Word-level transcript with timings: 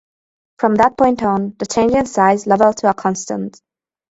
From 0.57 0.77
that 0.77 0.97
point 0.97 1.21
on, 1.21 1.53
the 1.59 1.67
change 1.67 1.91
in 1.93 2.07
size 2.07 2.47
leveled 2.47 2.77
to 2.77 2.89
a 2.89 2.93
constant. 2.95 3.61